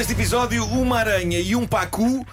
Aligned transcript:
deste 0.00 0.14
episódio, 0.14 0.64
uma 0.64 0.98
aranha 0.98 1.38
e 1.40 1.54
um 1.54 1.66
pacu 1.66 2.26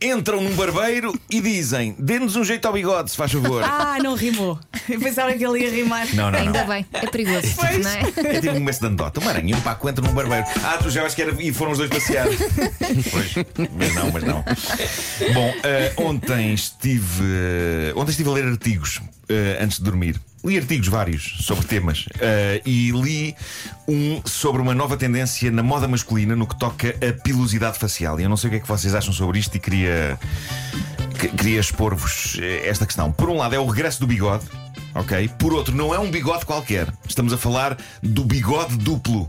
entram 0.00 0.40
num 0.40 0.54
barbeiro 0.54 1.12
e 1.28 1.40
dizem: 1.40 1.96
dê-nos 1.98 2.36
um 2.36 2.44
jeito 2.44 2.64
ao 2.66 2.72
bigode, 2.72 3.10
se 3.10 3.16
faz 3.16 3.32
favor. 3.32 3.64
Ah, 3.68 3.98
não 4.00 4.14
rimou. 4.14 4.58
Eu 4.88 5.00
pensava 5.00 5.32
que 5.32 5.44
ele 5.44 5.64
ia 5.64 5.70
rimar. 5.70 6.06
Não, 6.14 6.30
não, 6.30 6.38
Ainda 6.38 6.60
não. 6.60 6.68
bem, 6.68 6.86
é 6.92 7.06
perigoso, 7.08 7.48
Pois. 7.56 7.78
não 7.84 7.90
é? 7.90 8.36
É 8.36 8.40
tipo 8.40 8.52
um 8.52 8.58
começo 8.58 8.80
de 8.80 8.86
anedota. 8.86 9.18
Uma 9.20 9.30
aranha 9.32 9.50
e 9.52 9.54
um 9.56 9.60
paco 9.60 9.88
entram 9.88 10.06
num 10.06 10.14
barbeiro. 10.14 10.44
Ah, 10.62 10.78
tu 10.80 10.90
já 10.90 11.00
vais 11.00 11.14
que 11.14 11.22
era. 11.22 11.32
E 11.42 11.52
foram 11.52 11.72
os 11.72 11.78
dois 11.78 11.90
passear. 11.90 12.26
pois, 13.10 13.34
mas 13.76 13.94
não, 13.94 14.10
mas 14.12 14.22
não. 14.22 14.44
Bom, 15.34 15.54
eh, 15.64 15.92
ontem 15.96 16.54
estive. 16.54 17.24
eh, 17.24 17.92
ontem 17.96 18.10
estive 18.12 18.28
a 18.30 18.32
ler 18.34 18.44
artigos 18.44 19.00
eh, 19.28 19.58
antes 19.60 19.78
de 19.78 19.84
dormir. 19.84 20.20
Li 20.44 20.56
artigos 20.56 20.86
vários 20.86 21.38
sobre 21.40 21.66
temas 21.66 22.04
eh, 22.20 22.62
e 22.64 22.92
li 22.92 23.34
um 23.88 24.20
sobre 24.26 24.60
uma 24.60 24.74
nova 24.74 24.96
tendência 24.98 25.50
na 25.50 25.62
moda 25.62 25.88
masculina 25.88 26.36
no 26.36 26.46
que 26.46 26.54
toca 26.58 26.90
a 27.06 27.12
pilosidade 27.22 27.78
facial. 27.78 28.20
E 28.20 28.24
eu 28.24 28.28
não 28.28 28.36
sei 28.36 28.48
o 28.48 28.50
que 28.50 28.56
é 28.58 28.60
que 28.60 28.68
vocês 28.68 28.94
acham 28.94 29.12
sobre 29.14 29.38
isto 29.38 29.54
e 29.56 29.58
queria, 29.58 30.18
que- 31.18 31.28
queria 31.28 31.58
expor-vos 31.58 32.36
eh, 32.40 32.68
esta 32.68 32.84
questão. 32.84 33.10
Por 33.10 33.30
um 33.30 33.36
lado, 33.38 33.54
é 33.54 33.58
o 33.58 33.64
regresso 33.66 33.98
do 34.00 34.06
bigode, 34.06 34.44
ok? 34.94 35.28
Por 35.38 35.54
outro, 35.54 35.74
não 35.74 35.94
é 35.94 35.98
um 35.98 36.10
bigode 36.10 36.44
qualquer. 36.44 36.92
Estamos 37.08 37.32
a 37.32 37.38
falar 37.38 37.78
do 38.02 38.24
bigode 38.24 38.76
duplo. 38.76 39.26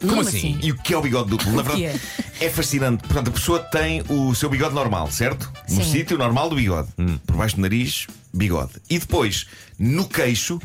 Como 0.00 0.20
assim? 0.20 0.58
E 0.62 0.70
o 0.72 0.76
que 0.76 0.94
é 0.94 0.96
o 0.96 1.02
bigode 1.02 1.28
duplo? 1.28 1.50
Na 1.52 1.62
verdade, 1.62 2.00
é 2.40 2.48
fascinante. 2.48 3.02
Portanto, 3.02 3.28
a 3.28 3.32
pessoa 3.32 3.58
tem 3.58 4.02
o 4.08 4.32
seu 4.34 4.48
bigode 4.48 4.72
normal, 4.74 5.10
certo? 5.10 5.52
No 5.68 5.84
sítio 5.84 6.16
normal 6.16 6.48
do 6.48 6.56
bigode. 6.56 6.88
Por 7.26 7.36
baixo 7.36 7.56
do 7.56 7.62
nariz, 7.62 8.06
bigode. 8.32 8.70
E 8.88 8.98
depois, 8.98 9.46
no 9.78 10.06
queixo. 10.08 10.60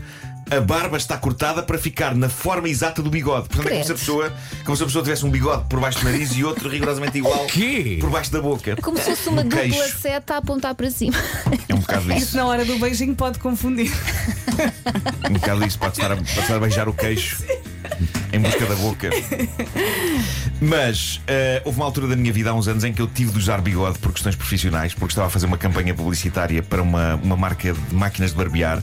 A 0.56 0.62
barba 0.62 0.98
está 0.98 1.18
cortada 1.18 1.64
para 1.64 1.78
ficar 1.80 2.14
na 2.14 2.30
forma 2.30 2.70
exata 2.70 3.02
do 3.02 3.10
bigode. 3.10 3.48
Portanto, 3.50 3.68
é 3.70 3.72
como 3.72 3.84
se, 3.86 3.92
a 3.92 3.96
Credo. 3.96 4.00
pessoa, 4.00 4.34
como 4.66 4.78
se 4.78 4.84
a 4.84 4.86
pessoa 4.86 5.04
tivesse 5.04 5.26
um 5.26 5.30
bigode 5.32 5.64
por 5.68 5.80
baixo 5.80 6.00
do 6.00 6.06
nariz 6.06 6.32
e 6.36 6.44
outro 6.44 6.70
rigorosamente 6.70 7.18
igual 7.18 7.46
Quê? 7.48 7.98
por 8.00 8.10
baixo 8.12 8.32
da 8.32 8.40
boca. 8.42 8.76
Como 8.82 8.98
se 8.98 9.04
fosse 9.06 9.30
uma 9.30 9.44
No 9.44 9.50
dupla 9.50 9.64
queixo. 9.64 9.98
seta 10.00 10.36
a 10.36 10.38
apontar 10.38 10.76
para 10.76 10.92
cima. 10.92 11.18
É 11.68 11.74
um 11.74 11.80
bocado 11.80 12.12
Isso 12.14 12.18
isso. 12.26 12.38
na 12.38 12.46
hora 12.46 12.64
do 12.66 12.78
beijinho 12.78 13.16
pode 13.16 13.40
confundir. 13.40 13.92
Um 15.30 15.34
bocado 15.34 15.66
isso. 15.66 15.80
Pode 15.80 15.94
estar 15.94 16.12
a, 16.12 16.16
pode 16.16 16.40
estar 16.40 16.56
a 16.56 16.60
beijar 16.60 16.88
o 16.88 16.94
queixo 16.94 17.44
em 18.32 18.40
busca 18.40 18.66
da 18.66 18.76
boca. 18.76 19.10
Mas 20.62 21.22
eh, 21.28 21.62
houve 21.66 21.78
uma 21.78 21.86
altura 21.86 22.08
da 22.08 22.16
minha 22.16 22.32
vida 22.32 22.50
há 22.50 22.54
uns 22.54 22.68
anos 22.68 22.84
em 22.84 22.94
que 22.94 23.02
eu 23.02 23.08
tive 23.08 23.32
de 23.32 23.38
usar 23.38 23.62
bigode 23.62 24.00
por 24.00 24.14
questões 24.14 24.36
profissionais, 24.36 24.94
porque 24.94 25.12
estava 25.12 25.28
a 25.28 25.30
fazer 25.30 25.46
uma 25.46 25.58
campanha 25.58 25.94
publicitária 25.94 26.64
para 26.64 26.82
uma, 26.82 27.16
uma 27.16 27.36
marca 27.36 27.74
de 27.74 27.96
máquinas 27.96 28.32
de 28.32 28.38
barbear 28.38 28.82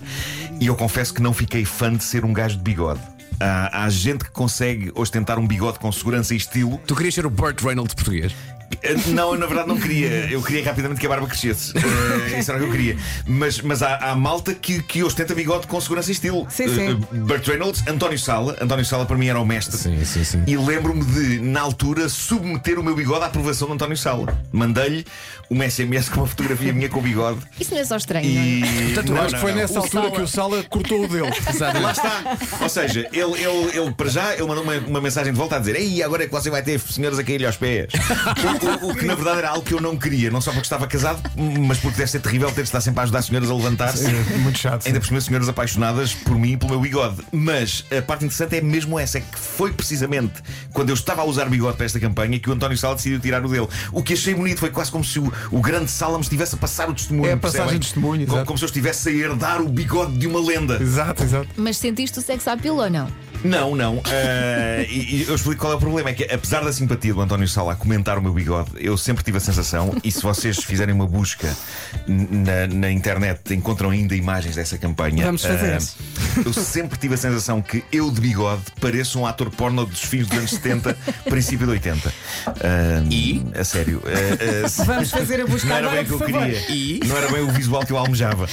e 0.61 0.67
eu 0.67 0.77
confesso 0.77 1.15
que 1.15 1.23
não 1.23 1.33
fiquei 1.33 1.65
fã 1.65 1.93
de 1.93 2.05
ser 2.05 2.25
um 2.25 2.33
gajo 2.35 2.59
de 2.59 2.63
bigode. 2.63 3.01
Há, 3.41 3.85
há 3.85 3.89
gente 3.89 4.25
que 4.25 4.31
consegue 4.31 4.93
ostentar 4.95 5.39
um 5.39 5.47
bigode 5.47 5.79
com 5.79 5.91
segurança 5.91 6.35
e 6.35 6.37
estilo. 6.37 6.79
Tu 6.87 6.95
querias 6.95 7.15
ser 7.15 7.25
o 7.25 7.31
Burt 7.31 7.63
Reynolds 7.63 7.95
português? 7.95 8.35
Eh, 8.83 8.95
Não, 9.09 9.33
eu 9.35 9.39
na 9.39 9.47
verdade 9.47 9.69
não 9.69 9.77
queria. 9.79 10.09
Eu 10.31 10.43
queria 10.43 10.65
rapidamente 10.65 11.01
que 11.01 11.07
a 11.07 11.09
barba 11.09 11.27
crescesse. 11.27 11.73
Eh, 12.31 12.39
isso 12.41 12.51
era 12.51 12.59
o 12.61 12.63
que 12.63 12.69
eu 12.69 12.73
queria. 12.73 12.97
Mas, 13.27 13.61
mas 13.61 13.83
há, 13.83 13.97
há 13.97 14.15
malta 14.15 14.55
que, 14.55 14.83
que 14.83 15.03
ostenta 15.03 15.35
bigode 15.35 15.67
com 15.67 15.81
segurança 15.81 16.11
e 16.11 16.13
estilo. 16.13 16.47
Sim, 16.51 16.69
sim. 16.69 16.89
Eh, 16.91 17.17
Burt 17.19 17.47
Reynolds, 17.47 17.83
António 17.87 18.19
Sala. 18.19 18.57
António 18.61 18.85
Sala 18.85 19.05
para 19.07 19.17
mim 19.17 19.27
era 19.29 19.41
o 19.41 19.45
mestre. 19.47 19.77
Sim, 19.77 20.05
sim, 20.05 20.25
sim. 20.25 20.43
E 20.47 20.57
lembro-me 20.57 21.05
de, 21.05 21.41
na 21.41 21.61
altura, 21.61 22.09
submeter 22.09 22.79
o 22.79 22.83
meu 22.85 22.95
bigode 22.95 23.23
à 23.25 23.27
aprovação 23.27 23.69
de 23.69 23.75
António 23.75 23.97
Sala. 23.97 24.39
Mandei-lhe 24.53 25.05
uma 25.49 25.69
SMS 25.69 26.09
com 26.09 26.21
uma 26.21 26.27
fotografia 26.27 26.73
minha 26.73 26.89
com 26.89 27.01
o 27.01 27.03
bigode. 27.03 27.41
Isso 27.59 27.75
não 27.75 27.81
é 27.81 27.85
só 27.85 27.97
estranho, 27.97 28.33
não 28.33 28.41
é? 28.41 28.45
E. 28.47 28.85
Portanto, 28.95 29.09
Não, 29.11 29.17
eu 29.17 29.23
Acho 29.23 29.33
não, 29.33 29.39
que 29.39 29.41
foi 29.45 29.51
não. 29.53 29.59
nessa 29.61 29.75
O 29.75 29.83
altura 29.83 30.03
Sala. 30.03 30.15
que 30.17 30.23
o 30.23 30.29
Sala 30.29 30.63
cortou 30.65 31.05
o 31.05 31.09
dele. 31.09 31.31
Lá 31.83 31.93
está. 31.93 32.23
Ou 32.61 32.69
seja, 32.69 33.09
ele, 33.13 33.33
ele, 33.43 33.79
ele 33.79 33.93
para 33.93 34.09
já 34.09 34.33
ele 34.35 34.45
mandou 34.47 34.63
uma, 34.63 34.75
uma 34.79 35.01
mensagem 35.01 35.33
de 35.33 35.39
volta 35.39 35.57
a 35.57 35.59
dizer: 35.59 35.77
Ei, 35.77 36.03
agora 36.03 36.25
é 36.25 36.27
que 36.27 36.33
você 36.33 36.51
vai 36.51 36.63
ter 36.63 36.79
senhoras 36.79 37.19
a 37.19 37.25
cair-lhe 37.25 37.47
aos 37.47 37.57
pés. 37.57 37.89
O, 38.83 38.95
que 38.95 39.05
na 39.05 39.15
verdade 39.15 39.39
era 39.39 39.51
algo 39.51 39.63
que 39.65 39.73
eu 39.75 39.81
não 39.81 39.97
queria, 39.97 40.31
não 40.31 40.41
só 40.41 40.51
porque 40.51 40.67
estava 40.67 40.87
casado, 40.87 41.21
mas 41.37 41.79
porque 41.79 41.97
deve 41.99 42.11
ser 42.11 42.21
terrível 42.21 42.49
ter 42.49 42.63
de 42.63 42.69
estar 42.69 42.81
sempre 42.81 43.01
a 43.01 43.03
ajudar 43.05 43.23
senhoras 43.23 43.51
a 43.51 43.55
levantar-se. 43.55 44.11
Muito 44.39 44.59
chato. 44.59 44.87
Ainda 44.87 45.01
por 45.01 45.07
cima, 45.07 45.21
senhoras 45.21 45.49
apaixonadas 45.49 46.15
por 46.15 46.39
mim 46.39 46.53
e 46.53 46.57
pelo 46.57 46.71
meu 46.71 46.81
bigode. 46.81 47.17
Mas 47.33 47.85
a 47.97 48.03
parte 48.03 48.25
interessante 48.25 48.57
é 48.57 48.61
mesmo 48.61 48.99
essa: 48.99 49.19
é 49.19 49.21
que 49.21 49.39
foi 49.39 49.73
precisamente 49.73 50.35
quando 50.73 50.91
eu 50.91 50.95
estava 50.95 51.23
a 51.23 51.25
usar 51.25 51.47
bigode 51.47 51.77
para 51.77 51.87
esta 51.87 51.99
campanha 52.01 52.39
que 52.39 52.51
o 52.51 52.53
António 52.53 52.77
Sala 52.77 52.95
decidiu 52.95 53.19
tirar 53.21 53.45
o 53.45 53.49
dele. 53.49 53.69
O 53.93 54.03
que 54.03 54.13
achei 54.15 54.35
bonito 54.35 54.59
foi 54.61 54.71
quase 54.71 54.91
como 54.91 55.05
se 55.05 55.19
o, 55.19 55.33
o 55.51 55.61
grande 55.61 55.91
Sala 55.91 56.19
me 56.19 56.23
estivesse 56.25 56.55
a 56.55 56.59
passar 56.59 56.89
o 56.89 56.95
testemunho. 56.95 57.29
É 57.29 57.33
a 57.33 57.37
passagem 57.37 57.63
percebem? 57.63 57.81
de 57.81 57.87
testemunho, 57.87 58.27
Como, 58.27 58.45
como 58.45 58.59
se 58.59 58.65
eu 58.65 58.67
estivesse 58.69 59.09
a 59.09 59.13
herdar 59.13 59.61
o 59.63 59.69
bigode 59.69 60.17
de 60.19 60.27
uma 60.27 60.41
lenda. 60.41 60.79
Exato, 60.81 61.23
exato. 61.23 61.49
Mas 61.57 61.77
sentiste 61.77 62.19
o 62.19 62.23
sexo 62.23 62.51
à 62.51 62.57
pila 62.57 62.85
ou 62.85 62.91
não? 62.91 63.30
Não, 63.45 63.75
não. 63.75 64.03
Ah, 64.07 64.83
e, 64.89 65.23
e 65.23 65.25
eu 65.29 65.35
explico 65.35 65.61
qual 65.61 65.73
é 65.73 65.77
o 65.77 65.79
problema. 65.79 66.11
É 66.11 66.13
que, 66.13 66.25
apesar 66.25 66.61
da 66.63 66.73
simpatia 66.73 67.15
do 67.15 67.21
António 67.21 67.49
Sala 67.49 67.73
a 67.73 67.77
comentar 67.77 68.19
o 68.19 68.23
meu 68.23 68.33
bigode, 68.33 68.71
eu 68.77 68.97
sempre 68.97 69.23
tive 69.25 69.39
a 69.39 69.41
sensação, 69.41 69.95
e 70.05 70.11
se 70.13 70.23
vocês 70.23 70.59
fizerem 70.65 70.95
uma 70.95 71.07
busca 71.07 71.55
na, 72.07 72.67
na 72.67 72.91
internet, 72.91 73.55
encontram 73.55 73.91
ainda 73.91 74.15
imagens 74.15 74.57
dessa 74.57 74.77
campanha. 74.79 75.25
Vamos 75.25 75.43
fazer. 75.45 75.75
Ah, 75.79 76.41
eu 76.45 76.53
sempre 76.53 76.99
tive 76.99 77.15
a 77.15 77.17
sensação 77.17 77.61
que 77.63 77.83
eu, 77.93 78.11
de 78.11 78.21
bigode, 78.21 78.63
pareço 78.81 79.19
um 79.19 79.27
ator 79.27 79.51
porno 79.51 79.87
dos 79.87 80.03
fins 80.03 80.27
dos 80.27 80.39
anos 80.39 80.51
70, 80.51 80.97
princípio 81.29 81.67
de 81.67 81.73
80. 81.73 82.13
Ah, 82.47 83.03
E? 83.11 83.45
A 83.59 83.65
sério. 83.65 84.03
Se- 84.69 84.85
Vamos 84.85 85.11
fazer 85.11 85.41
a 85.41 85.47
busca 85.47 85.69
não 85.69 85.77
era 85.77 85.87
agora, 85.87 86.03
bem 86.03 86.13
o 86.13 86.19
que 86.19 86.25
eu 86.25 86.29
favor. 86.29 86.43
queria. 86.47 86.71
E? 86.71 87.01
Não 87.07 87.17
era 87.17 87.31
bem 87.31 87.43
o 87.43 87.51
visual 87.51 87.85
que 87.85 87.93
eu 87.93 87.97
almejava. 87.99 88.49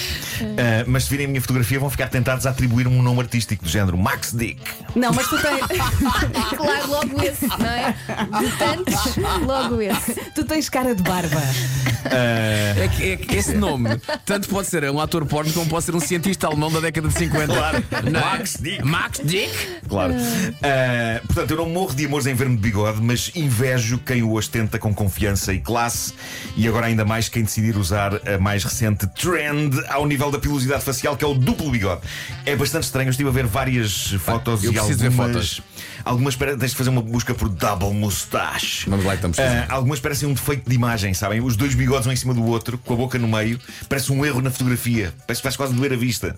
Mas 0.86 1.04
se 1.06 1.10
virem 1.10 1.26
a 1.26 1.30
minha 1.30 1.42
fotografia, 1.42 1.80
vão 1.80 1.90
ficar 1.90 2.08
tentados 2.10 2.46
a 2.46 2.50
atribuir-me 2.52 2.96
um 2.96 3.02
nome 3.02 3.20
artístico 3.22 3.64
do 3.64 3.70
género 3.70 3.98
Max 3.98 4.32
Dick. 4.34 4.60
Não, 4.96 5.12
mas 5.14 5.28
tu 5.28 5.38
tens, 5.42 5.60
Claro, 6.58 6.90
logo 6.90 7.22
esse, 7.24 7.48
não 7.48 7.66
é? 7.66 7.96
De 8.40 8.58
tantos, 8.58 9.16
logo 9.46 9.82
esse. 9.82 10.14
tu 10.34 10.44
tens 10.44 10.70
cara 10.70 10.96
de 10.96 11.04
barba. 11.04 11.42
É 12.06 12.88
que, 12.96 13.12
é 13.12 13.18
que 13.18 13.36
esse 13.36 13.56
nome 13.56 13.90
tanto 14.26 14.48
pode 14.50 14.68
ser 14.68 14.90
um 14.90 15.00
ator 15.00 15.26
porno 15.26 15.52
como 15.54 15.68
pode 15.68 15.86
ser 15.86 15.96
um 15.96 16.00
cientista 16.00 16.48
alemão 16.48 16.72
da 16.72 16.80
década 16.80 17.08
de 17.08 17.14
50. 17.14 17.48
Claro. 17.48 17.84
Não 18.12 18.20
é? 18.20 18.24
Max 18.24 18.58
Dick. 18.60 18.84
Max 18.84 19.22
Dick? 19.24 19.52
Claro. 19.88 20.14
Ah, 20.62 21.22
portanto, 21.26 21.52
eu 21.52 21.58
não 21.58 21.70
morro 21.70 21.94
de 21.96 22.06
amores 22.06 22.28
em 22.28 22.34
ver-me 22.34 22.56
de 22.56 22.62
bigode, 22.62 23.02
mas 23.02 23.32
invejo 23.36 23.98
quem 24.00 24.24
o 24.24 24.34
ostenta 24.34 24.78
com 24.80 24.94
confiança 24.94 25.54
e 25.54 25.60
classe. 25.60 26.14
E 26.56 26.68
agora 26.68 26.88
ainda 26.88 27.06
mais 27.06 27.30
quem 27.30 27.44
decidir 27.44 27.78
usar 27.78 28.14
a 28.28 28.38
mais 28.38 28.64
recente 28.64 29.08
trend 29.08 29.76
ao 29.90 30.06
nível 30.06 30.32
da 30.32 30.40
pilosidade 30.40 30.84
facial, 30.84 31.16
que 31.18 31.24
é 31.24 31.28
o 31.28 31.34
duplo 31.34 31.72
bigode. 31.72 32.02
É 32.46 32.56
bastante 32.56 32.84
estranho. 32.84 33.08
Eu 33.08 33.12
estive 33.12 33.30
a 33.30 33.34
ver 33.34 33.46
várias 33.46 34.12
fotos 34.20 34.64
eu 34.64 34.72
e 34.72 34.76
preciso 34.76 35.00
ver 35.00 35.08
algumas. 35.08 35.56
fotos. 35.56 35.62
Algumas 36.06 36.36
tens 36.36 36.72
de 36.72 36.78
fazer 36.78 36.90
uma 36.90 37.02
busca 37.02 37.34
por 37.34 37.50
double 37.50 37.94
mustache. 37.94 38.90
Vamos 38.90 39.06
lá, 39.06 39.16
estamos 39.16 39.38
Ah, 39.40 39.66
algumas 39.70 40.00
parecem 40.00 40.28
um 40.30 40.34
defeito 40.34 40.70
de 40.70 40.76
imagem, 40.76 41.14
sabem? 41.14 41.42
Os 41.42 41.56
dois 41.58 41.74
bigodes 41.76 41.97
um 42.06 42.12
em 42.12 42.16
cima 42.16 42.34
do 42.34 42.44
outro, 42.46 42.78
com 42.78 42.94
a 42.94 42.98
boca 42.98 43.18
no 43.18 43.28
meio, 43.28 43.60
parece 43.90 44.12
um 44.12 44.26
erro 44.26 44.42
na 44.42 44.52
fotografia. 44.52 45.14
Parece 45.26 45.42
que 45.42 45.44
faz 45.44 45.56
quase 45.56 45.74
doer 45.74 45.94
a 45.94 45.96
vista. 45.96 46.38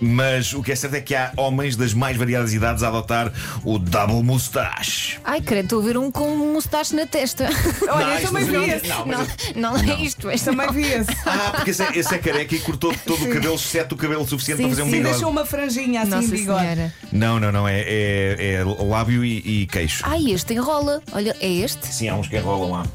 Mas 0.00 0.52
o 0.54 0.62
que 0.62 0.72
é 0.72 0.76
certo 0.76 0.94
é 0.94 1.00
que 1.00 1.14
há 1.14 1.32
homens 1.36 1.76
das 1.76 1.92
mais 1.92 2.16
variadas 2.16 2.54
idades 2.54 2.82
a 2.82 2.88
adotar 2.88 3.32
o 3.64 3.78
double 3.78 4.22
mustache. 4.22 5.18
Ai, 5.24 5.40
credo, 5.40 5.64
estou 5.64 5.80
a 5.80 5.84
ver 5.84 5.98
um 5.98 6.10
com 6.10 6.28
um 6.32 6.52
mustache 6.54 6.94
na 6.94 7.06
testa. 7.06 7.48
Olha, 7.88 8.06
Não, 8.06 8.10
eu 8.12 8.14
isto 8.16 8.26
também 8.28 8.44
não- 8.46 8.62
vi 8.64 8.70
esse. 8.70 8.86
não, 8.88 9.06
mas 9.06 9.28
Não, 9.56 9.72
não 9.82 9.92
é 9.92 10.00
isto. 10.02 10.30
Este 10.30 10.44
Também 10.46 10.72
vi 10.72 10.82
esse. 10.86 11.10
Ah, 11.26 11.52
porque 11.56 11.70
esse 11.70 11.82
é, 11.82 11.98
esse 11.98 12.14
é 12.14 12.18
careca 12.18 12.54
e 12.54 12.60
cortou 12.60 12.94
todo 13.04 13.24
o 13.24 13.28
cabelo, 13.28 13.54
exceto 13.56 13.94
o 13.94 13.98
cabelo 13.98 14.26
suficiente 14.26 14.58
Sim, 14.58 14.62
para 14.64 14.70
fazer 14.70 14.82
um 14.82 14.86
sim. 14.86 14.90
E 14.90 14.96
bigode. 14.98 15.12
deixou 15.14 15.30
uma 15.30 15.44
franjinha 15.44 16.02
assim 16.02 16.10
Nossa 16.10 16.28
de 16.28 16.36
bigode. 16.36 16.60
Senhora. 16.62 16.94
Não, 17.12 17.40
não, 17.40 17.50
não. 17.52 17.66
É, 17.68 17.80
é- 17.80 18.52
é 18.60 18.64
lábio 18.64 19.24
e, 19.24 19.62
e 19.62 19.66
queixo. 19.66 20.02
Ai, 20.06 20.30
este 20.30 20.54
enrola. 20.54 21.02
Olha, 21.12 21.34
é 21.40 21.48
este? 21.52 21.86
Sim, 21.92 22.08
há 22.08 22.14
uns 22.16 22.28
que 22.28 22.36
enrolam 22.36 22.70
lá. 22.70 22.86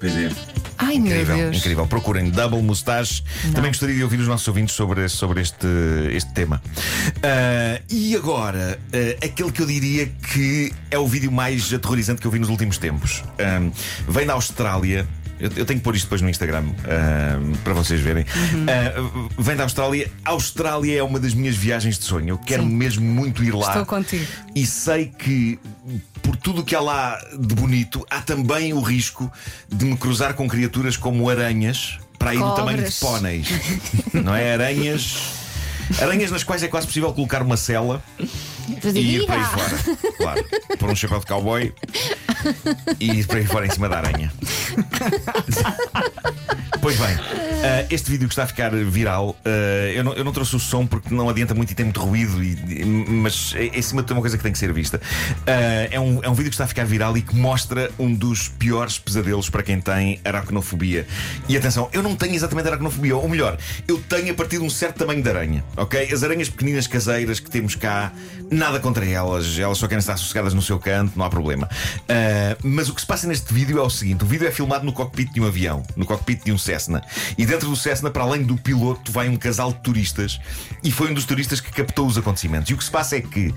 Pois 0.00 0.14
é. 0.16 0.30
Ai, 0.78 0.98
meu 0.98 1.12
Incrível, 1.12 1.36
Deus. 1.36 1.56
incrível. 1.58 1.86
Procurem 1.86 2.30
double 2.30 2.62
mustache. 2.62 3.22
Também 3.54 3.70
gostaria 3.70 3.94
de 3.94 4.02
ouvir 4.02 4.18
os 4.20 4.26
nossos 4.28 4.46
ouvintes 4.48 4.74
sobre, 4.74 5.08
sobre 5.08 5.40
este, 5.40 5.66
este 6.12 6.32
tema. 6.32 6.62
Ah, 7.22 7.80
e 7.90 8.14
agora, 8.16 8.78
ah, 8.92 9.24
aquele 9.26 9.52
que 9.52 9.62
eu 9.62 9.66
diria 9.66 10.06
que 10.06 10.72
é 10.90 10.98
o 10.98 11.06
vídeo 11.06 11.30
mais 11.32 11.72
aterrorizante 11.72 12.20
que 12.20 12.26
eu 12.26 12.30
vi 12.30 12.38
nos 12.38 12.48
últimos 12.48 12.78
tempos. 12.78 13.22
Ah, 13.38 13.70
vem 14.08 14.26
da 14.26 14.34
Austrália. 14.34 15.06
Eu, 15.38 15.50
eu 15.56 15.66
tenho 15.66 15.80
que 15.80 15.84
pôr 15.84 15.94
isto 15.96 16.04
depois 16.04 16.22
no 16.22 16.28
Instagram 16.28 16.64
ah, 16.84 17.38
para 17.62 17.74
vocês 17.74 18.00
verem. 18.00 18.24
Ah, 18.68 19.30
vem 19.38 19.56
da 19.56 19.64
Austrália. 19.64 20.10
A 20.24 20.30
Austrália 20.30 20.98
é 20.98 21.02
uma 21.02 21.18
das 21.18 21.34
minhas 21.34 21.56
viagens 21.56 21.98
de 21.98 22.04
sonho. 22.04 22.30
Eu 22.30 22.38
quero 22.38 22.62
Sim. 22.62 22.68
mesmo 22.68 23.04
muito 23.04 23.42
ir 23.42 23.54
lá. 23.54 23.68
Estou 23.68 23.86
contigo. 23.86 24.26
E 24.54 24.64
sei 24.66 25.06
que, 25.06 25.58
por 26.22 26.36
tudo 26.36 26.62
o 26.62 26.64
que 26.64 26.74
há 26.74 26.80
lá 26.80 27.18
de 27.38 27.54
bonito, 27.54 28.06
há 28.10 28.20
também 28.20 28.72
o 28.72 28.80
risco 28.80 29.30
de 29.68 29.84
me 29.84 29.96
cruzar 29.96 30.34
com 30.34 30.48
criaturas 30.48 30.96
como 30.96 31.28
aranhas, 31.28 31.98
para 32.18 32.30
aí 32.30 32.38
do 32.38 32.54
tamanho 32.54 32.82
de 32.82 32.92
póneis. 32.92 33.48
Não 34.12 34.34
é? 34.34 34.54
Aranhas. 34.54 35.44
Aranhas 36.00 36.30
nas 36.30 36.42
quais 36.42 36.62
é 36.62 36.68
quase 36.68 36.86
possível 36.86 37.12
colocar 37.12 37.42
uma 37.42 37.56
cela 37.56 38.02
e 38.94 39.16
ir 39.16 39.26
para 39.26 39.34
aí 39.34 39.44
fora. 39.44 40.12
Claro. 40.16 40.44
Pôr 40.78 40.90
um 40.90 40.96
chapéu 40.96 41.20
de 41.20 41.26
cowboy 41.26 41.74
e 42.98 43.10
ir 43.10 43.26
para 43.26 43.38
aí 43.38 43.46
fora 43.46 43.66
em 43.66 43.70
cima 43.70 43.88
da 43.88 43.98
aranha. 43.98 44.32
Pois 46.80 46.96
bem, 46.98 47.16
este 47.90 48.10
vídeo 48.10 48.28
que 48.28 48.32
está 48.32 48.44
a 48.44 48.46
ficar 48.46 48.70
viral, 48.70 49.36
ah, 49.44 49.48
eu, 49.94 50.04
não, 50.04 50.12
eu 50.14 50.24
não 50.24 50.32
trouxe 50.32 50.56
o 50.56 50.58
som 50.58 50.86
porque 50.86 51.14
não 51.14 51.28
adianta 51.28 51.54
muito 51.54 51.70
e 51.70 51.74
tem 51.74 51.84
muito 51.84 52.00
ruído, 52.00 52.42
e, 52.42 52.84
mas 52.84 53.54
é, 53.56 53.66
em 53.66 53.82
cima 53.82 54.02
de 54.02 54.08
tudo 54.08 54.14
é 54.14 54.18
uma 54.18 54.22
coisa 54.22 54.36
que 54.36 54.42
tem 54.42 54.52
que 54.52 54.58
ser 54.58 54.72
vista. 54.72 55.00
Ah, 55.46 55.88
é, 55.90 56.00
um, 56.00 56.22
é 56.22 56.28
um 56.28 56.34
vídeo 56.34 56.50
que 56.50 56.54
está 56.54 56.64
a 56.64 56.66
ficar 56.66 56.84
viral 56.84 57.16
e 57.16 57.22
que 57.22 57.34
mostra 57.34 57.90
um 57.98 58.12
dos 58.12 58.48
piores 58.48 58.98
pesadelos 58.98 59.48
para 59.48 59.62
quem 59.62 59.80
tem 59.80 60.20
aracnofobia. 60.24 61.06
E 61.48 61.56
atenção, 61.56 61.88
eu 61.92 62.02
não 62.02 62.14
tenho 62.16 62.34
exatamente 62.34 62.68
aracnofobia, 62.68 63.16
ou 63.16 63.28
melhor, 63.28 63.58
eu 63.86 63.98
tenho 63.98 64.32
a 64.32 64.34
partir 64.34 64.58
de 64.58 64.64
um 64.64 64.70
certo 64.70 64.98
tamanho 64.98 65.22
de 65.22 65.28
aranha, 65.28 65.64
ok? 65.76 66.12
As 66.12 66.22
aranhas 66.22 66.48
pequeninas 66.48 66.86
caseiras 66.86 67.40
que 67.40 67.50
temos 67.50 67.74
cá, 67.74 68.12
nada 68.50 68.80
contra 68.80 69.04
elas, 69.04 69.58
elas 69.58 69.78
só 69.78 69.86
querem 69.86 70.00
estar 70.00 70.16
sossegadas 70.16 70.54
no 70.54 70.62
seu 70.62 70.78
canto, 70.78 71.12
não 71.16 71.24
há 71.24 71.30
problema. 71.30 71.68
Ah, 72.08 72.56
mas 72.62 72.88
o 72.88 72.94
que 72.94 73.00
se 73.00 73.06
passa 73.06 73.26
neste 73.26 73.52
vídeo 73.52 73.78
é 73.78 73.82
o 73.82 73.90
seguinte: 73.90 74.24
o 74.24 74.26
vídeo 74.26 74.46
é 74.46 74.50
filmado 74.50 74.84
no 74.84 74.92
cockpit 74.92 75.32
de 75.32 75.40
um 75.40 75.46
avião, 75.46 75.82
no 75.96 76.04
cockpit 76.04 76.44
de 76.44 76.52
um 76.52 76.58
Cessna. 76.58 77.02
E 77.36 77.44
dentro 77.44 77.68
do 77.68 77.73
Cessna, 77.76 78.10
para 78.10 78.22
além 78.22 78.42
do 78.42 78.56
piloto, 78.56 79.10
vai 79.10 79.28
um 79.28 79.36
casal 79.36 79.72
de 79.72 79.78
turistas. 79.80 80.40
E 80.82 80.90
foi 80.90 81.10
um 81.10 81.14
dos 81.14 81.24
turistas 81.24 81.60
que 81.60 81.70
captou 81.70 82.06
os 82.06 82.18
acontecimentos. 82.18 82.70
E 82.70 82.74
o 82.74 82.76
que 82.76 82.84
se 82.84 82.90
passa 82.90 83.16
é 83.16 83.20
que, 83.20 83.54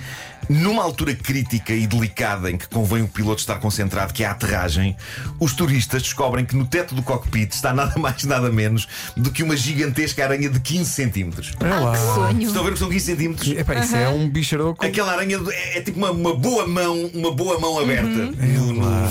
numa 0.49 0.83
altura 0.83 1.13
crítica 1.15 1.73
e 1.73 1.85
delicada 1.87 2.49
em 2.51 2.57
que 2.57 2.67
convém 2.67 3.03
o 3.03 3.07
piloto 3.07 3.39
estar 3.39 3.55
concentrado, 3.59 4.13
que 4.13 4.23
é 4.23 4.27
a 4.27 4.31
aterragem, 4.31 4.95
os 5.39 5.53
turistas 5.53 6.01
descobrem 6.01 6.45
que 6.45 6.55
no 6.55 6.65
teto 6.65 6.95
do 6.95 7.03
cockpit 7.03 7.51
está 7.51 7.73
nada 7.73 7.97
mais, 7.99 8.23
nada 8.23 8.51
menos 8.51 8.87
do 9.15 9.31
que 9.31 9.43
uma 9.43 9.55
gigantesca 9.55 10.23
aranha 10.23 10.49
de 10.49 10.59
15 10.59 10.89
centímetros. 10.89 11.53
Olha 11.59 11.79
lá. 11.79 11.95
Sonho. 11.95 12.47
Estão 12.47 12.61
a 12.61 12.65
ver 12.65 12.73
que 12.73 12.79
são 12.79 12.89
15 12.89 13.05
centímetros? 13.05 13.47
Epá, 13.49 13.75
isso 13.75 13.95
é 13.95 14.09
um 14.09 14.29
bicharoco. 14.29 14.85
Aquela 14.85 15.13
aranha 15.13 15.39
é, 15.51 15.77
é 15.79 15.81
tipo 15.81 15.97
uma, 15.97 16.11
uma 16.11 16.35
boa 16.35 16.67
mão, 16.67 17.09
uma 17.13 17.31
boa 17.31 17.59
mão 17.59 17.79
aberta 17.79 18.07
no, 18.07 18.73
no, 18.73 19.09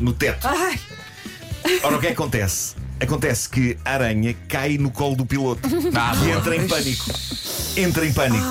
no 0.00 0.12
teto. 0.12 0.46
Ai, 0.46 0.78
Ora, 1.82 1.96
o 1.96 2.00
que 2.00 2.06
é 2.06 2.08
que 2.10 2.14
acontece? 2.14 2.75
Acontece 3.00 3.48
que 3.48 3.76
a 3.84 3.92
aranha 3.92 4.34
cai 4.48 4.78
no 4.78 4.90
colo 4.90 5.16
do 5.16 5.26
piloto 5.26 5.68
e 5.68 6.30
entra 6.30 6.56
em 6.56 6.66
pânico. 6.66 7.10
Entra 7.76 8.06
em 8.06 8.12
pânico. 8.12 8.46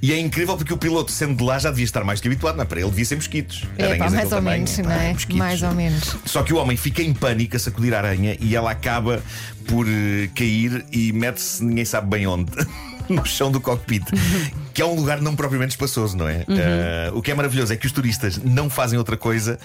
E 0.00 0.12
é 0.12 0.18
incrível 0.18 0.56
porque 0.56 0.72
o 0.72 0.76
piloto, 0.76 1.10
sendo 1.10 1.36
de 1.36 1.42
lá, 1.42 1.58
já 1.58 1.70
devia 1.70 1.84
estar 1.84 2.04
mais 2.04 2.20
que 2.20 2.28
habituado, 2.28 2.56
não 2.56 2.62
é? 2.62 2.66
Para 2.66 2.80
ele 2.80 2.90
devia 2.90 3.04
ser 3.04 3.16
mosquitos. 3.16 3.64
É, 3.76 3.96
pá, 3.96 4.08
mais 4.08 4.24
ou 4.24 4.30
tamanho, 4.30 4.64
menos, 4.64 4.78
não 4.78 4.92
é? 4.92 5.12
mosquitos. 5.12 5.36
Mais 5.36 5.62
ou 5.62 5.72
menos. 5.72 6.16
Só 6.24 6.42
que 6.42 6.52
o 6.52 6.56
homem 6.56 6.76
fica 6.76 7.02
em 7.02 7.12
pânico 7.12 7.56
a 7.56 7.58
sacudir 7.58 7.92
a 7.94 7.98
aranha 7.98 8.36
e 8.40 8.54
ela 8.54 8.70
acaba 8.70 9.20
por 9.66 9.86
eh, 9.88 10.28
cair 10.34 10.84
e 10.92 11.12
mete-se, 11.12 11.64
ninguém 11.64 11.84
sabe 11.84 12.08
bem 12.08 12.26
onde. 12.26 12.50
No 13.08 13.24
chão 13.24 13.50
do 13.50 13.58
cockpit, 13.58 14.04
que 14.74 14.82
é 14.82 14.84
um 14.84 14.94
lugar 14.94 15.18
não 15.22 15.34
propriamente 15.34 15.70
espaçoso, 15.70 16.14
não 16.14 16.28
é? 16.28 16.44
Eh, 16.46 17.10
o 17.14 17.22
que 17.22 17.30
é 17.30 17.34
maravilhoso 17.34 17.72
é 17.72 17.76
que 17.76 17.86
os 17.86 17.92
turistas 17.92 18.36
não 18.36 18.68
fazem 18.68 18.98
outra 18.98 19.16
coisa 19.16 19.58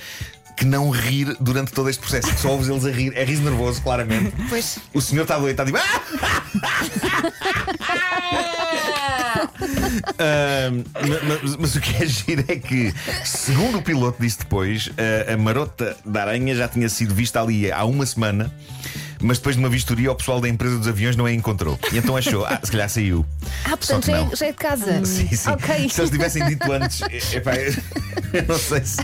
que 0.58 0.66
não 0.66 0.90
rir 0.90 1.36
durante 1.40 1.72
todo 1.72 1.90
este 1.90 2.00
processo. 2.02 2.28
Só 2.38 2.50
ouves 2.50 2.68
eles 2.70 2.86
a 2.86 2.92
rir, 2.92 3.12
é 3.16 3.24
riso 3.24 3.42
nervoso, 3.44 3.82
claramente. 3.82 4.34
Pois. 4.50 4.78
O 4.94 5.02
senhor 5.02 5.24
está 5.24 5.38
doido, 5.38 5.52
está 5.52 5.66
tipo. 5.66 5.78
"Ah!" 5.78 6.44
Ma- 10.14 11.40
mas, 11.42 11.56
mas 11.58 11.76
o 11.76 11.82
que 11.82 12.04
é 12.04 12.06
giro 12.06 12.44
é 12.48 12.56
que, 12.56 12.94
segundo 13.26 13.78
o 13.80 13.82
piloto 13.82 14.22
disse 14.22 14.40
depois, 14.40 14.90
a, 15.28 15.34
a 15.34 15.38
marota 15.38 15.96
da 16.06 16.22
aranha 16.22 16.56
já 16.56 16.68
tinha 16.68 16.90
sido 16.90 17.14
vista 17.14 17.42
ali 17.42 17.72
há 17.72 17.84
uma 17.86 18.06
semana. 18.06 18.54
Mas 19.24 19.38
depois 19.38 19.56
de 19.56 19.60
uma 19.62 19.70
vistoria, 19.70 20.12
o 20.12 20.16
pessoal 20.16 20.40
da 20.42 20.50
empresa 20.50 20.78
dos 20.78 20.88
aviões 20.88 21.16
não 21.16 21.26
a 21.26 21.32
encontrou. 21.32 21.80
E 21.92 21.98
então 21.98 22.16
achou, 22.18 22.46
ah, 22.46 22.60
se 22.64 22.72
calhar 22.72 22.90
saiu. 22.90 23.26
Ah, 23.66 23.78
portanto 23.78 24.06
já 24.08 24.18
é, 24.22 24.36
já 24.36 24.46
é 24.48 24.52
de 24.52 24.58
casa. 24.58 25.06
Sim, 25.06 25.28
sim. 25.36 25.50
Ok. 25.50 25.90
Se 25.90 26.02
eles 26.02 26.12
tivessem 26.12 26.46
dito 26.46 26.72
antes, 26.72 27.02
é- 27.02 27.38
epá, 27.38 27.56
eu 27.56 27.74
não 28.48 28.58
sei 28.58 28.82
se. 28.84 28.98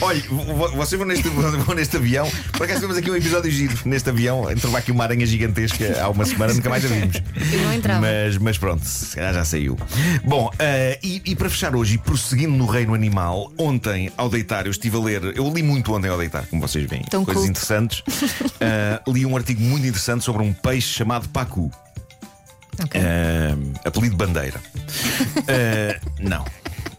Olha, 0.00 0.20
vo- 0.28 0.68
vocês 0.76 0.98
vão 0.98 1.06
neste, 1.08 1.28
vão 1.28 1.74
neste 1.74 1.96
avião. 1.96 2.30
Por 2.52 2.64
acaso 2.64 2.80
temos 2.80 2.96
aqui 2.96 3.10
um 3.10 3.16
episódio 3.16 3.50
giro 3.50 3.76
neste 3.84 4.08
avião. 4.10 4.50
Entrou 4.50 4.76
aqui 4.76 4.92
uma 4.92 5.04
aranha 5.04 5.24
gigantesca 5.26 6.02
há 6.02 6.08
uma 6.10 6.24
semana, 6.24 6.52
nunca 6.54 6.68
mais 6.68 6.84
a 6.84 6.88
vimos. 6.88 7.16
Eu 7.52 7.60
não 7.62 7.72
entrava. 7.72 8.00
Mas, 8.00 8.36
mas 8.38 8.58
pronto, 8.58 8.84
se 8.84 9.16
calhar 9.16 9.32
já 9.34 9.44
saiu. 9.44 9.78
Bom, 10.24 10.50
eh, 10.58 10.98
e, 11.02 11.22
e 11.24 11.36
para 11.36 11.48
fechar 11.48 11.74
hoje, 11.74 11.94
e 11.94 11.98
prosseguindo 11.98 12.52
no 12.54 12.66
reino 12.66 12.94
animal, 12.94 13.50
ontem 13.58 14.10
ao 14.16 14.28
deitar 14.28 14.66
eu 14.66 14.70
estive 14.72 14.96
a 14.96 15.00
ler. 15.00 15.22
Eu 15.36 15.50
li 15.52 15.62
muito 15.62 15.94
ontem 15.94 16.08
ao 16.08 16.18
deitar, 16.18 16.44
como 16.46 16.60
vocês 16.60 16.84
veem. 16.88 17.02
Tão 17.04 17.24
coisas 17.24 17.44
culto. 17.44 17.50
interessantes. 17.50 18.02
Eh, 18.60 19.00
li 19.08 19.26
um 19.26 19.36
artigo 19.36 19.53
muito 19.62 19.86
interessante 19.86 20.24
sobre 20.24 20.42
um 20.42 20.52
peixe 20.52 20.88
chamado 20.88 21.28
pacu. 21.28 21.70
Ok. 22.82 23.00
Eh, 23.00 23.54
apelido 23.84 24.16
bandeira. 24.16 24.60
Eh, 25.46 26.00
não, 26.20 26.44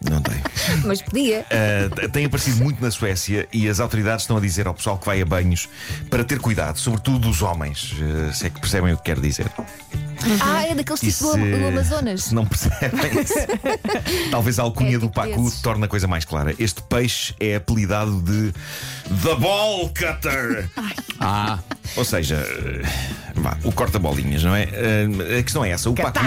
não 0.08 0.20
tem. 0.22 0.40
Mas 0.84 1.02
podia. 1.02 1.44
Uh, 1.50 2.08
tem 2.08 2.24
aparecido 2.24 2.62
muito 2.62 2.82
na 2.82 2.90
Suécia 2.90 3.46
e 3.52 3.68
as 3.68 3.80
autoridades 3.80 4.22
estão 4.22 4.36
a 4.36 4.40
dizer 4.40 4.66
ao 4.66 4.74
pessoal 4.74 4.98
que 4.98 5.06
vai 5.06 5.20
a 5.20 5.24
banhos 5.24 5.68
para 6.08 6.24
ter 6.24 6.38
cuidado, 6.38 6.78
sobretudo 6.78 7.28
os 7.28 7.42
homens, 7.42 7.92
uh, 7.92 8.32
se 8.32 8.46
é 8.46 8.50
que 8.50 8.60
percebem 8.60 8.92
o 8.92 8.96
que 8.96 9.04
quero 9.04 9.20
dizer. 9.20 9.50
Ah, 10.40 10.62
é 10.66 10.74
daqueles 10.74 11.02
E 11.02 11.12
tipo 11.12 11.36
do, 11.36 11.58
do 11.60 11.66
Amazonas. 11.68 12.24
se 12.24 12.34
não 12.34 12.44
percebem, 12.46 12.90
se- 13.26 13.46
talvez 14.30 14.58
a 14.58 14.62
alcunha 14.62 14.96
É 14.96 14.98
do 14.98 15.06
tipo 15.06 15.14
Pacu 15.14 15.42
desses. 15.44 15.60
torne 15.62 15.84
a 15.84 15.88
coisa 15.88 16.06
mais 16.06 16.24
clara. 16.24 16.54
Este 16.58 16.82
peixe 16.82 17.34
é 17.40 17.56
apelidado 17.56 18.20
de 18.22 18.52
The 19.22 19.34
Ball 19.36 19.88
Cutter. 19.88 20.68
Ah, 21.20 21.58
Ou 21.96 22.04
seja, 22.04 22.44
o 23.66 23.72
corta-bolinhas, 23.72 24.44
não 24.44 24.54
é? 24.54 24.68
Eh, 24.72 25.38
A 25.38 25.42
questão 25.42 25.64
é 25.64 25.70
essa: 25.70 25.90
o 25.90 25.94
pacu 25.94 26.24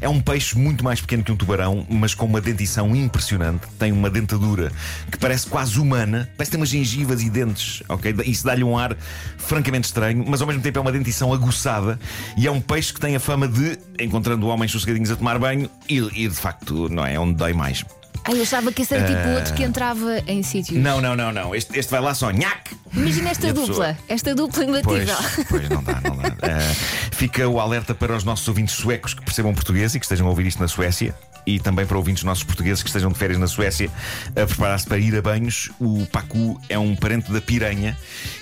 é 0.00 0.08
um 0.08 0.20
peixe 0.20 0.58
muito 0.58 0.82
mais 0.82 1.00
pequeno 1.00 1.22
que 1.22 1.30
um 1.32 1.36
tubarão, 1.36 1.86
mas 1.88 2.14
com 2.14 2.26
uma 2.26 2.40
dentição 2.40 2.94
impressionante. 2.94 3.66
Tem 3.78 3.92
uma 3.92 4.10
dentadura 4.10 4.72
que 5.10 5.18
parece 5.18 5.46
quase 5.46 5.78
humana, 5.78 6.28
parece 6.36 6.50
ter 6.50 6.56
umas 6.56 6.68
gengivas 6.68 7.22
e 7.22 7.30
dentes, 7.30 7.82
ok? 7.88 8.14
Isso 8.24 8.44
dá-lhe 8.44 8.64
um 8.64 8.76
ar 8.76 8.96
francamente 9.38 9.86
estranho, 9.86 10.24
mas 10.26 10.40
ao 10.40 10.46
mesmo 10.46 10.62
tempo 10.62 10.78
é 10.78 10.82
uma 10.82 10.92
dentição 10.92 11.32
aguçada 11.32 11.98
e 12.36 12.46
é 12.46 12.50
um 12.50 12.60
peixe 12.60 12.92
que 12.92 13.00
tem 13.00 13.14
a 13.14 13.20
fama 13.20 13.46
de, 13.46 13.78
encontrando 13.98 14.46
homens 14.48 14.72
sossegadinhos 14.72 15.10
a 15.10 15.16
tomar 15.16 15.38
banho, 15.38 15.70
e, 15.88 15.98
e 15.98 16.28
de 16.28 16.34
facto, 16.34 16.88
não 16.88 17.04
é? 17.06 17.14
É 17.14 17.20
onde 17.20 17.34
dói 17.34 17.52
mais. 17.52 17.84
Ah, 18.24 18.32
eu 18.32 18.42
achava 18.42 18.70
que 18.72 18.82
esse 18.82 18.94
era 18.94 19.06
tipo 19.06 19.28
outro 19.30 19.54
que 19.54 19.62
entrava 19.62 20.22
em 20.26 20.42
sítios. 20.42 20.78
Ah. 20.78 20.80
Não, 20.82 21.00
não, 21.00 21.16
não, 21.16 21.32
não. 21.32 21.54
Este, 21.54 21.78
este 21.78 21.90
vai 21.90 22.00
lá 22.00 22.14
só, 22.14 22.30
nhac! 22.30 22.76
Imagina 22.94 23.30
esta 23.30 23.48
dupla. 23.52 23.66
pessoa- 23.66 23.98
Esta 24.08 24.34
dupla 24.34 24.64
Pois, 24.82 25.02
imbatível. 25.08 25.46
pois 25.48 25.68
não 25.68 25.82
dá, 25.82 26.00
não 26.04 26.16
dá. 26.16 26.30
Ah, 26.42 26.74
fica 27.12 27.46
o 27.48 27.60
alerta 27.60 27.94
para 27.94 28.16
os 28.16 28.24
nossos 28.24 28.46
ouvintes 28.48 28.74
suecos 28.74 29.14
que 29.14 29.22
percebam 29.22 29.52
português 29.54 29.94
e 29.94 29.98
que 30.00 30.04
estejam 30.04 30.26
a 30.26 30.30
ouvir 30.30 30.46
isto 30.46 30.60
na 30.60 30.68
Suécia. 30.68 31.14
E 31.46 31.58
também 31.58 31.86
para 31.86 31.96
ouvintes 31.96 32.22
nossos 32.22 32.44
portugueses 32.44 32.82
que 32.82 32.88
estejam 32.90 33.10
de 33.10 33.18
férias 33.18 33.38
na 33.38 33.46
Suécia 33.46 33.90
a 34.30 34.46
preparar-se 34.46 34.86
para 34.86 34.98
ir 34.98 35.16
a 35.16 35.22
banhos. 35.22 35.70
O 35.80 36.06
pacu 36.12 36.60
é 36.68 36.78
um 36.78 36.94
parente 36.94 37.32
da 37.32 37.40
piranha 37.40 37.96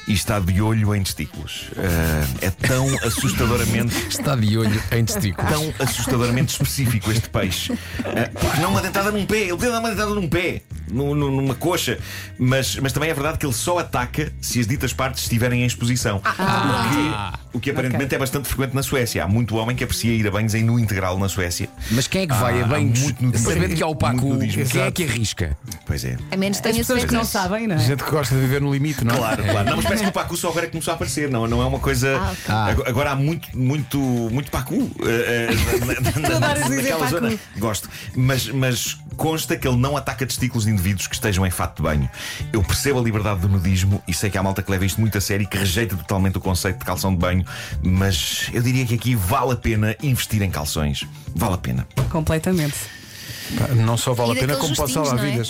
e 0.08 0.12
está 0.14 0.40
de 0.40 0.60
olho 0.60 0.94
em 0.94 1.02
testículos. 1.02 1.66
Ah, 1.76 2.26
é 2.40 2.50
tão 2.50 2.87
assustadoramente 3.06 3.94
está 4.08 4.34
de 4.34 4.56
olho 4.58 4.82
em 4.93 5.05
testículos. 5.05 5.50
tão 5.50 5.72
assustadoramente 5.78 6.53
específico 6.53 7.10
este 7.12 7.29
peixe. 7.29 7.72
Ah, 8.00 8.29
porque 8.32 8.60
não 8.60 8.70
uma 8.70 8.81
dentada 8.82 9.10
num 9.12 9.24
pé, 9.27 9.43
ele 9.43 9.56
dar 9.56 9.79
uma 9.81 9.91
dentada 9.91 10.15
num 10.15 10.29
pé, 10.29 10.62
nu- 10.91 11.15
nu- 11.15 11.31
numa 11.31 11.55
coxa. 11.55 11.98
Mas, 12.38 12.77
mas 12.77 12.93
também 12.93 13.10
é 13.10 13.15
verdade 13.15 13.38
que 13.38 13.46
ele 13.46 13.53
só 13.55 13.79
ataca 13.79 14.32
se 14.41 14.58
as 14.60 14.67
ditas 14.67 14.93
partes 14.93 15.22
estiverem 15.22 15.62
em 15.62 15.67
exposição. 15.67 16.20
Ah. 16.24 17.34
O 17.53 17.53
que, 17.53 17.58
o 17.58 17.60
que 17.60 17.70
aparentemente 17.70 18.15
é 18.15 18.19
bastante 18.19 18.48
frequente 18.48 18.74
na 18.74 18.82
Suécia. 18.82 19.24
Há 19.24 19.29
muito 19.29 19.56
homem 19.56 19.77
que 19.77 19.84
aprecia 19.84 20.12
ir 20.12 20.27
a 20.27 20.31
banhos 20.31 20.55
em 20.55 20.62
nu 20.65 20.79
integral 20.79 21.19
na 21.19 21.29
Suécia. 21.29 21.69
Mas 21.91 22.06
quem 22.06 22.22
é 22.22 22.27
que 22.27 22.34
vai 22.34 22.60
Ah, 22.60 22.65
a 22.65 22.69
banhos 22.69 22.98
sabendo 23.36 23.74
que 23.74 23.82
há 23.82 23.86
o 23.86 23.94
Pacu? 23.94 24.27
Muito 24.29 24.34
nudismo. 24.46 24.65
Quem 24.67 24.82
é 24.82 24.91
que 24.91 25.05
arrisca? 25.05 25.56
Pois 25.86 26.05
é. 26.05 26.17
A 26.31 26.36
menos 26.36 26.60
tenha 26.60 26.77
pessoas 26.77 27.05
que 27.05 27.12
não 27.15 27.24
sabem, 27.24 27.67
não 27.67 27.77
é? 27.77 27.79
Gente 27.79 28.03
que 28.05 28.10
gosta 28.10 28.34
de 28.34 28.41
viver 28.41 28.60
no 28.60 28.72
limite, 28.72 29.05
não 29.05 29.15
é? 29.15 29.19
Claro, 29.19 29.43
claro. 29.44 29.70
Não, 29.70 29.82
mas 29.82 29.97
parece 29.98 30.05
que 30.05 30.08
o 30.10 30.12
Pacu 30.12 30.36
só 30.36 30.48
agora 30.48 30.64
é 30.64 30.67
que 30.67 30.72
começou 30.72 30.93
a 30.93 30.94
aparecer, 30.94 31.31
não, 31.31 31.46
não 31.46 31.62
é 31.62 31.67
uma 31.67 31.78
coisa. 31.78 32.17
Ah, 32.19 32.32
ok. 32.32 32.44
Ah. 32.48 32.88
Agora- 32.88 33.10
há 33.12 33.17
muito, 33.17 33.56
muito, 33.56 33.98
muito 33.98 34.50
Pacu 34.50 34.90
eh, 35.00 35.48
eh, 35.50 35.78
na- 35.84 36.20
naquela 36.76 36.98
Pacu. 36.98 37.10
zona. 37.10 37.38
Gosto. 37.58 37.88
Mas, 38.14 38.46
mas 38.48 38.96
consta 39.17 39.56
que 39.56 39.67
ele 39.67 39.76
não 39.76 39.96
ataca 39.96 40.24
testículos 40.26 40.64
de 40.64 40.70
indivíduos 40.70 41.06
que 41.06 41.14
estejam 41.14 41.46
em 41.46 41.50
fato 41.50 41.76
de 41.78 41.82
banho. 41.82 42.08
Eu 42.52 42.62
percebo 42.62 42.98
a 42.98 43.02
liberdade 43.02 43.40
do 43.40 43.48
nudismo 43.48 44.02
e 44.06 44.12
sei 44.14 44.31
que 44.31 44.38
há 44.38 44.43
malta 44.43 44.62
que 44.62 44.70
leva 44.70 44.84
isto 44.84 45.00
muito 45.00 45.17
a 45.19 45.20
sério 45.20 45.44
e 45.44 45.46
que 45.46 45.56
rejeita 45.56 45.96
totalmente 45.96 46.38
o 46.38 46.40
conceito 46.40 46.78
de 46.78 46.84
calção 46.84 47.10
de 47.12 47.19
banho, 47.19 47.44
mas 47.82 48.48
eu 48.52 48.62
diria 48.62 48.84
que 48.86 48.94
aqui 48.94 49.14
vale 49.14 49.52
a 49.52 49.56
pena 49.56 49.96
investir 50.02 50.43
em 50.43 50.50
calções. 50.50 51.06
Vale 51.34 51.55
a 51.55 51.58
pena. 51.58 51.86
Completamente. 52.10 52.74
Não 53.77 53.97
só 53.97 54.13
vale 54.15 54.32
a 54.32 54.35
pena, 54.35 54.56
como 54.56 54.75
pode 54.75 54.93
salvar 54.93 55.19
vidas. 55.19 55.49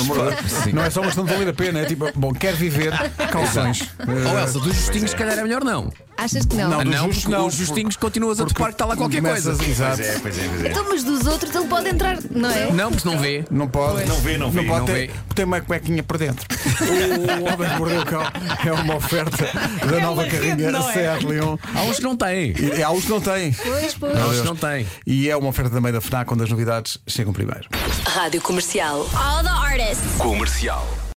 Amor 0.00 0.34
de 0.34 0.42
Deus. 0.42 0.74
Não 0.74 0.84
é 0.84 0.90
só 0.90 1.00
uma 1.00 1.06
questão 1.06 1.24
de 1.24 1.32
valer 1.32 1.48
a 1.48 1.52
pena, 1.52 1.80
é 1.80 1.84
tipo, 1.84 2.10
bom, 2.14 2.32
quer 2.32 2.54
viver, 2.54 2.92
calções. 3.30 3.88
Oh 4.06 4.38
Elsa, 4.38 4.60
dos 4.60 4.74
justinhos, 4.74 5.10
se 5.10 5.16
calhar 5.16 5.38
é 5.38 5.42
melhor 5.42 5.64
não. 5.64 5.92
Achas 6.18 6.44
que 6.44 6.56
não? 6.56 6.68
Não, 6.68 6.78
dos 6.82 6.92
não, 6.92 7.04
justos 7.06 7.22
porque 7.22 7.36
não, 7.36 7.46
os 7.46 7.54
justinhos 7.54 7.96
por- 7.96 8.00
continuas 8.06 8.40
a 8.40 8.42
porque 8.42 8.54
topar 8.54 8.70
que 8.70 8.74
está 8.74 8.86
lá 8.86 8.96
qualquer 8.96 9.22
coisa. 9.22 9.52
Exato. 9.52 9.96
Pois 9.98 10.08
é, 10.08 10.18
pois 10.18 10.38
é, 10.38 10.48
pois 10.48 10.64
é. 10.64 10.68
Então, 10.68 10.86
mas 10.88 11.04
dos 11.04 11.26
outros 11.26 11.54
ele 11.54 11.68
pode 11.68 11.88
entrar, 11.88 12.18
não 12.28 12.50
é? 12.50 12.72
Não, 12.72 12.90
porque 12.90 13.08
não 13.08 13.18
vê. 13.20 13.44
Não 13.48 13.68
pode. 13.68 14.04
Não 14.04 14.16
vê, 14.16 14.36
não 14.36 14.50
vê, 14.50 14.64
pode 14.64 14.80
não 14.80 14.86
ter, 14.86 14.92
vê. 15.06 15.10
Tem 15.32 15.44
uma 15.44 15.60
cuequinha 15.60 16.02
por 16.02 16.18
dentro. 16.18 16.44
o, 16.82 17.44
Homem 17.54 17.70
que 17.70 17.76
Mordeu 17.76 18.00
o 18.00 18.04
Cão 18.04 18.22
é 18.66 18.72
uma 18.72 18.96
oferta 18.96 19.44
da 19.86 20.00
nova 20.00 20.12
uma 20.14 20.22
rede, 20.24 20.36
carrinha 20.36 20.70
não 20.72 20.90
é? 20.90 20.92
Seat 20.92 21.24
Leon. 21.24 21.56
Há 21.72 21.82
uns 21.82 21.96
que 21.98 22.02
não 22.02 22.16
têm. 22.16 22.52
E 22.76 22.82
há 22.82 22.90
uns 22.90 23.04
que 23.04 23.10
não 23.10 23.20
têm. 23.20 23.52
Pois, 23.52 23.94
pois. 23.94 24.18
Há 24.18 24.26
uns 24.26 24.40
que 24.40 24.46
não 24.46 24.56
têm. 24.56 24.86
E 25.06 25.30
é 25.30 25.36
uma 25.36 25.48
oferta 25.48 25.70
também 25.70 25.92
da 25.92 26.00
FNAC, 26.00 26.32
onde 26.34 26.42
as 26.42 26.50
novidades 26.50 26.98
chegam 27.06 27.32
primeiro. 27.32 27.68
Rádio 28.06 28.40
Comercial. 28.40 29.08
All 29.14 29.44
the 29.44 29.50
artists. 29.50 30.16
Comercial. 30.18 30.84